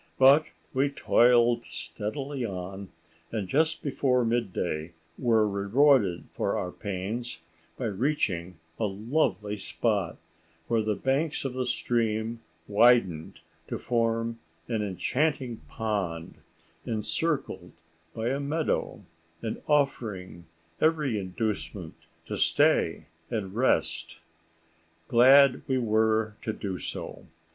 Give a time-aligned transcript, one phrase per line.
[0.17, 2.89] But we toiled steadily on,
[3.31, 7.37] and just before mid day were rewarded for our pains
[7.77, 10.17] by reaching a lovely spot,
[10.67, 16.39] where the banks of the stream widened to form an enchanting pond
[16.83, 17.71] encircled
[18.15, 19.03] by a meadow,
[19.43, 20.47] and offering
[20.79, 21.93] every inducement
[22.25, 24.17] to stay and rest.
[25.07, 27.27] Glad were we to do so.